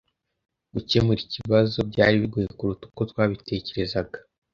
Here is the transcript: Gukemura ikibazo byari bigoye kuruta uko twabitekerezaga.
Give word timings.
Gukemura 0.73 1.19
ikibazo 1.27 1.77
byari 1.89 2.15
bigoye 2.21 2.47
kuruta 2.57 2.83
uko 2.89 3.01
twabitekerezaga. 3.11 4.17